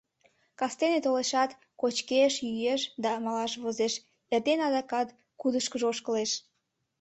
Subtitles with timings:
[0.59, 1.51] Кастене толешат,
[1.81, 3.93] кочкеш-йӱэш да малаш возеш,
[4.33, 5.07] эрдене адакат
[5.39, 6.31] кудышкыжо ошкылеш.